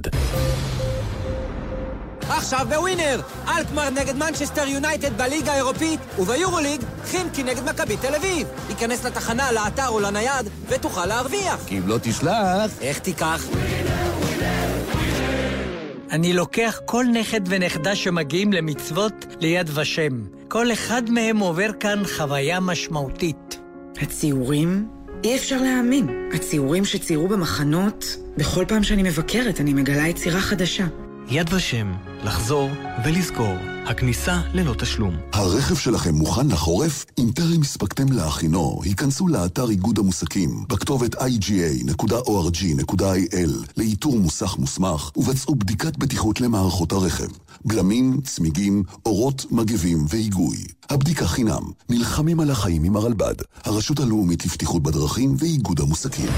עכשיו 2.29 2.67
בווינר! 2.69 3.21
אלקמר 3.49 3.91
נגד 3.91 4.17
מנצ'סטר 4.17 4.67
יונייטד 4.67 5.19
בליגה 5.19 5.53
האירופית, 5.53 6.01
וביורוליג, 6.19 6.81
חימקי 7.05 7.43
נגד 7.43 7.65
מכבי 7.65 7.97
תל 7.97 8.15
אביב. 8.15 8.47
היכנס 8.69 9.05
לתחנה, 9.05 9.53
לאתר 9.53 9.89
או 9.89 10.01
לנייד, 10.01 10.49
ותוכל 10.69 11.07
להרוויח. 11.07 11.65
כי 11.67 11.79
אם 11.79 11.89
לא 11.89 11.99
תשלח... 12.03 12.71
איך 12.81 12.99
תיקח? 12.99 13.47
אני 16.11 16.33
לוקח 16.33 16.81
כל 16.85 17.05
נכד 17.13 17.41
ונכדה 17.47 17.97
שמגיעים 17.97 18.53
למצוות 18.53 19.27
ליד 19.41 19.71
ושם. 19.75 20.23
כל 20.49 20.73
אחד 20.73 21.11
מהם 21.11 21.39
עובר 21.39 21.71
כאן 21.81 22.03
חוויה 22.17 22.61
משמעותית. 22.61 23.61
הציורים? 24.03 24.89
אי 25.25 25.37
אפשר 25.37 25.63
להאמין. 25.63 26.31
הציורים 26.35 26.85
שציירו 26.85 27.29
במחנות, 27.29 28.17
בכל 28.37 28.65
פעם 28.69 28.83
שאני 28.83 29.03
מבקרת 29.03 29.61
אני 29.61 29.75
מגלה 29.75 30.09
יצירה 30.09 30.41
חדשה. 30.41 30.87
יד 31.35 31.55
ושם, 31.55 31.93
לחזור 32.25 32.71
ולזכור. 33.05 33.55
הכניסה 33.87 34.41
ללא 34.55 34.75
תשלום. 34.75 35.17
הרכב 35.33 35.75
שלכם 35.75 36.15
מוכן 36.15 36.49
לחורף? 36.49 37.05
אם 37.19 37.31
טרם 37.35 37.61
הספקתם 37.61 38.13
להכינו, 38.13 38.81
היכנסו 38.85 39.29
לאתר 39.29 39.71
איגוד 39.71 39.99
המוסקים 39.99 40.65
בכתובת 40.69 41.15
iga.org.il 41.15 41.51
לאיתור 43.77 44.19
מוסך 44.19 44.59
מוסמך 44.59 45.11
ובצעו 45.17 45.55
בדיקת 45.55 45.97
בטיחות 45.97 46.41
למערכות 46.41 46.93
הרכב. 46.93 47.29
בלמים, 47.65 48.21
צמיגים, 48.21 48.83
אורות, 49.07 49.47
מגבים 49.51 50.07
והיגוי. 50.09 50.57
הבדיקה 50.91 51.27
חינם. 51.27 51.63
נלחמים 51.89 52.41
על 52.41 52.51
החיים 52.51 52.85
עם 52.85 52.97
הרלב"ד, 52.97 53.35
הרשות 53.65 54.01
הלאומית 54.01 54.47
לבטיחות 54.47 54.83
בדרכים 54.83 55.35
ואיגוד 55.39 55.81
המוסקים. 55.81 56.29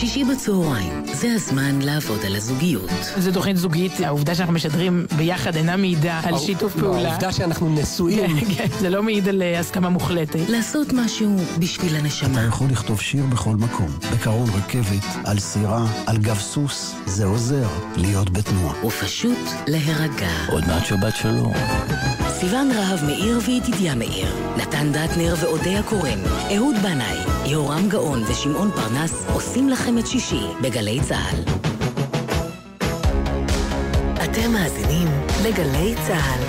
שישי 0.00 0.24
בצהריים, 0.24 1.02
זה 1.12 1.32
הזמן 1.34 1.82
לעבוד 1.82 2.20
על 2.26 2.36
הזוגיות. 2.36 2.90
זו 3.18 3.32
תוכנית 3.32 3.56
זוגית, 3.56 4.00
העובדה 4.00 4.34
שאנחנו 4.34 4.54
משדרים 4.54 5.06
ביחד 5.16 5.56
אינה 5.56 5.76
מעידה 5.76 6.20
על 6.24 6.38
שיתוף 6.38 6.76
פעולה. 6.76 7.08
העובדה 7.08 7.32
שאנחנו 7.32 7.74
נשואים. 7.74 8.40
כן, 8.40 8.54
כן, 8.54 8.66
זה 8.78 8.90
לא 8.90 9.02
מעיד 9.02 9.28
על 9.28 9.42
הסכמה 9.60 9.88
מוחלטת. 9.88 10.48
לעשות 10.48 10.92
משהו 10.92 11.36
בשביל 11.58 11.96
הנשמה. 11.96 12.40
אתה 12.40 12.48
יכול 12.48 12.66
לכתוב 12.70 13.00
שיר 13.00 13.24
בכל 13.26 13.56
מקום, 13.56 13.88
בקרון 14.12 14.50
רכבת, 14.50 15.04
על 15.24 15.38
סירה, 15.38 15.86
על 16.06 16.18
גב 16.18 16.38
סוס, 16.38 16.94
זה 17.06 17.24
עוזר 17.24 17.68
להיות 17.96 18.30
בתנועה. 18.30 18.86
ופשוט 18.86 19.38
להירגע. 19.66 20.30
עוד 20.48 20.66
מעט 20.66 20.86
שבת 20.86 21.16
שלום. 21.16 21.52
סיון 22.40 22.70
רהב 22.70 23.04
מאיר 23.04 23.38
וידידיה 23.46 23.94
מאיר, 23.94 24.34
נתן 24.56 24.92
דטנר 24.92 25.34
ואודיה 25.40 25.82
קורן, 25.82 26.18
אהוד 26.56 26.76
בנאי, 26.82 27.18
יהורם 27.44 27.88
גאון 27.88 28.22
ושמעון 28.22 28.70
פרנס 28.70 29.26
עושים 29.32 29.68
לכם 29.68 29.98
את 29.98 30.06
שישי 30.06 30.46
בגלי 30.62 31.00
צה"ל. 31.08 31.42
אתם 34.24 34.52
מאזינים 34.52 35.08
לגלי 35.44 35.94
צה"ל. 36.06 36.42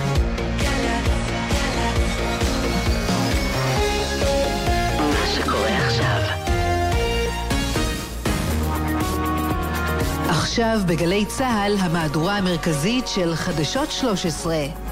עכשיו 10.29 10.79
בגלי 10.87 11.25
צה"ל, 11.25 11.75
המהדורה 11.79 12.37
המרכזית 12.37 13.07
של 13.07 13.35
חדשות 13.35 13.91
13. 13.91 14.88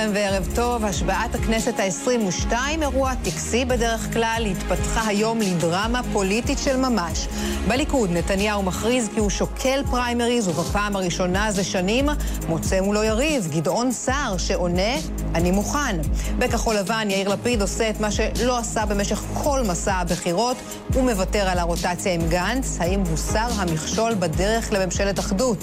לכם 0.00 0.10
וערב 0.14 0.48
טוב. 0.54 0.84
השבעת 0.84 1.34
הכנסת 1.34 1.80
ה-22, 1.80 2.52
אירוע 2.82 3.14
טקסי 3.14 3.64
בדרך 3.64 4.12
כלל, 4.12 4.46
התפתחה 4.50 5.06
היום 5.06 5.40
לדרמה 5.40 6.00
פוליטית 6.12 6.58
של 6.58 6.76
ממש. 6.76 7.28
בליכוד 7.68 8.10
נתניהו 8.10 8.62
מכריז 8.62 9.08
כי 9.14 9.20
הוא 9.20 9.30
שוקל 9.30 9.82
פריימריז, 9.90 10.48
ובפעם 10.48 10.96
הראשונה 10.96 11.52
זה 11.52 11.64
שנים 11.64 12.06
מוצא 12.48 12.80
מולו 12.80 13.04
יריב, 13.04 13.48
גדעון 13.52 13.92
סער, 13.92 14.36
שעונה, 14.36 14.94
אני 15.34 15.50
מוכן. 15.50 15.96
בכחול 16.38 16.76
לבן 16.76 17.08
יאיר 17.10 17.28
לפיד 17.28 17.62
עושה 17.62 17.90
את 17.90 18.00
מה 18.00 18.10
שלא 18.10 18.58
עשה 18.58 18.86
במשך 18.86 19.22
כל 19.44 19.62
מסע 19.68 19.94
הבחירות, 19.94 20.56
הוא 20.94 21.02
מוותר 21.02 21.48
על 21.48 21.58
הרוטציה 21.58 22.12
עם 22.12 22.28
גנץ. 22.28 22.76
האם 22.80 23.00
הוסר 23.10 23.46
המכשול 23.56 24.14
בדרך 24.14 24.72
לממשלת 24.72 25.18
אחדות? 25.18 25.58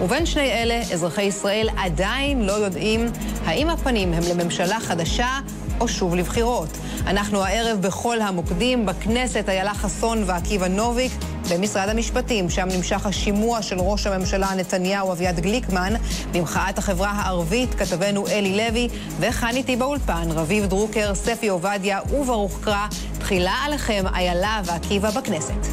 ובין 0.00 0.26
שני 0.26 0.52
אלה, 0.52 0.80
אזרחי 0.92 1.22
ישראל 1.22 1.68
עדיין 1.76 2.42
לא 2.42 2.52
יודעים 2.52 3.12
האם 3.44 3.70
הפנים 3.70 4.12
הם 4.12 4.22
לממשלה 4.30 4.80
חדשה 4.80 5.38
או 5.80 5.88
שוב 5.88 6.14
לבחירות. 6.14 6.68
אנחנו 7.06 7.44
הערב 7.44 7.80
בכל 7.80 8.20
המוקדים, 8.20 8.86
בכנסת 8.86 9.48
איילה 9.48 9.74
חסון 9.74 10.22
ועקיבא 10.26 10.68
נוביק, 10.68 11.12
במשרד 11.52 11.88
המשפטים, 11.88 12.50
שם 12.50 12.68
נמשך 12.76 13.06
השימוע 13.06 13.62
של 13.62 13.76
ראש 13.78 14.06
הממשלה 14.06 14.54
נתניהו 14.56 15.12
אביעד 15.12 15.40
גליקמן, 15.40 15.92
במחאת 16.32 16.78
החברה 16.78 17.10
הערבית, 17.10 17.74
כתבנו 17.74 18.26
אלי 18.28 18.56
לוי, 18.56 18.88
וכאן 19.20 19.56
איתי 19.56 19.76
באולפן, 19.76 20.28
רביב 20.30 20.66
דרוקר, 20.66 21.14
ספי 21.14 21.48
עובדיה 21.48 22.00
וברוך 22.10 22.58
קרא. 22.64 22.86
תחילה 23.18 23.54
עליכם 23.64 24.04
איילה 24.14 24.60
ועקיבא 24.64 25.10
בכנסת. 25.10 25.66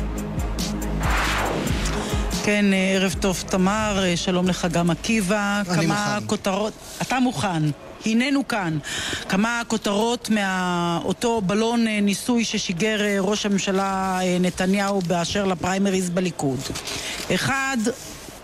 כן, 2.43 2.65
ערב 2.95 3.15
טוב 3.19 3.43
תמר, 3.49 4.03
שלום 4.15 4.47
לך 4.47 4.67
גם 4.71 4.89
עקיבא. 4.89 5.61
אני 5.69 5.85
כמה 5.85 6.15
מוכן. 6.15 6.27
כותרות... 6.27 6.73
אתה 7.01 7.19
מוכן. 7.19 7.63
הננו 8.05 8.47
כאן. 8.47 8.77
כמה 9.29 9.61
כותרות 9.67 10.29
מאותו 10.29 11.41
בלון 11.41 11.87
אה, 11.87 12.01
ניסוי 12.01 12.45
ששיגר 12.45 13.01
אה, 13.01 13.17
ראש 13.19 13.45
הממשלה 13.45 14.19
אה, 14.21 14.37
נתניהו 14.39 15.01
באשר 15.01 15.45
לפריימריז 15.45 16.09
בליכוד. 16.09 16.59
אחד, 17.35 17.77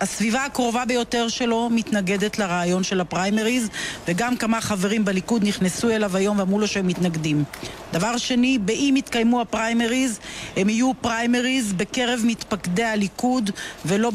הסביבה 0.00 0.44
הקרובה 0.44 0.84
ביותר 0.84 1.28
שלו 1.28 1.68
מתנגדת 1.70 2.38
לרעיון 2.38 2.82
של 2.82 3.00
הפריימריז, 3.00 3.68
וגם 4.08 4.36
כמה 4.36 4.60
חברים 4.60 5.04
בליכוד 5.04 5.44
נכנסו 5.44 5.90
אליו 5.90 6.16
היום 6.16 6.38
ואמרו 6.38 6.58
לו 6.58 6.66
שהם 6.66 6.86
מתנגדים. 6.86 7.44
דבר 7.92 8.16
שני, 8.16 8.58
באם 8.58 8.94
יתקיימו 8.96 9.40
הפריימריז, 9.40 10.18
הם 10.56 10.68
יהיו 10.68 10.92
פריימריז 11.00 11.72
בקרב 11.72 12.20
מתפקדי 12.24 12.84
הליכוד 12.84 13.50
ולא 13.86 14.10